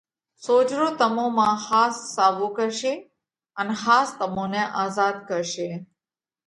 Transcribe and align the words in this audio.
سوجھرو 0.43 0.89
تمون 0.99 1.29
مانه 1.37 1.57
ۿاس 1.65 1.93
ساوَو 2.15 2.47
ڪرشي، 2.57 2.93
ان 3.59 3.67
ۿاس 3.83 4.07
تمون 4.19 4.47
نئہ 4.51 4.63
آزاڌ 4.83 5.15
ڪرشي۔ 5.29 5.69